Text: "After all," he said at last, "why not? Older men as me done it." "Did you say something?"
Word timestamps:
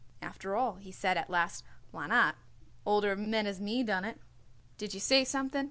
"After 0.19 0.55
all," 0.55 0.77
he 0.77 0.91
said 0.91 1.15
at 1.15 1.29
last, 1.29 1.63
"why 1.91 2.07
not? 2.07 2.35
Older 2.87 3.15
men 3.15 3.45
as 3.45 3.61
me 3.61 3.83
done 3.83 4.03
it." 4.03 4.19
"Did 4.79 4.95
you 4.95 4.99
say 4.99 5.23
something?" 5.23 5.59